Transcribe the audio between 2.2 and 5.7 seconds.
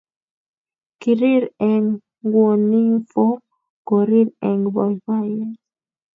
gwoninfo korir eng boiboiyet